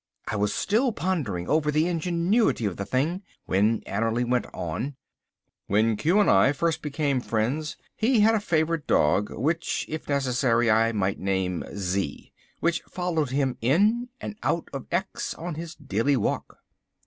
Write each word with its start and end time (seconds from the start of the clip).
I 0.27 0.35
was 0.35 0.51
still 0.51 0.91
pondering 0.91 1.47
over 1.47 1.69
the 1.69 1.85
ingenuity 1.87 2.65
of 2.65 2.75
the 2.77 2.87
thing 2.87 3.21
when 3.45 3.81
Annerly 3.81 4.27
went 4.27 4.47
on: 4.51 4.95
"When 5.67 5.95
Q 5.95 6.19
and 6.19 6.27
I 6.27 6.53
first 6.53 6.81
became 6.81 7.21
friends, 7.21 7.77
he 7.95 8.21
had 8.21 8.33
a 8.33 8.39
favourite 8.39 8.87
dog, 8.87 9.29
which, 9.29 9.85
if 9.87 10.09
necessary, 10.09 10.71
I 10.71 10.91
might 10.91 11.19
name 11.19 11.63
Z, 11.75 12.33
and 12.33 12.33
which 12.61 12.81
followed 12.89 13.29
him 13.29 13.59
in 13.61 14.09
and 14.19 14.37
out 14.41 14.69
of 14.73 14.87
X 14.91 15.35
on 15.35 15.53
his 15.53 15.75
daily 15.75 16.17
walk." 16.17 16.57